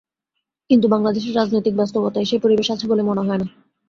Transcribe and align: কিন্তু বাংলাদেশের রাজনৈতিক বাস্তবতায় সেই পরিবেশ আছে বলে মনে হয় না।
কিন্তু 0.69 0.85
বাংলাদেশের 0.87 1.33
রাজনৈতিক 1.35 1.73
বাস্তবতায় 1.77 2.29
সেই 2.29 2.41
পরিবেশ 2.43 2.67
আছে 2.71 2.85
বলে 2.87 3.03
মনে 3.03 3.21
হয় 3.21 3.39
না। 3.39 3.47